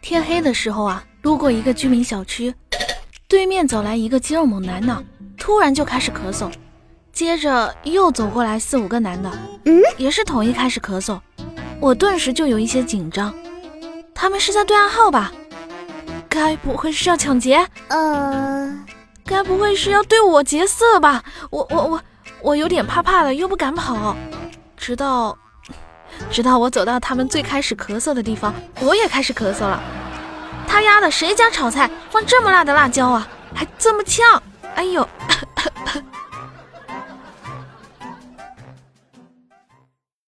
[0.00, 2.54] 天黑的时候啊，路过一个居民小区，
[3.26, 5.02] 对面走来一个肌肉猛男呢，
[5.36, 6.50] 突然就开始咳嗽，
[7.12, 9.30] 接着又走过来四五个男的，
[9.66, 11.20] 嗯，也是统一开始咳嗽，
[11.80, 13.34] 我顿时就有一些紧张，
[14.14, 15.32] 他们是在对暗号吧？
[16.28, 17.66] 该不会是要抢劫？
[17.88, 18.84] 呃，
[19.26, 21.22] 该不会是要对我劫色吧？
[21.50, 22.02] 我我我
[22.40, 24.16] 我有点怕怕的，又不敢跑，
[24.76, 25.36] 直到。
[26.30, 29.82] 直到我走到他们最开始咳嗽的地方，我也开始咳嗽了。
[30.66, 33.26] 他丫的，谁家炒菜放这么辣的辣椒啊？
[33.54, 34.42] 还这么呛！
[34.74, 35.08] 哎呦，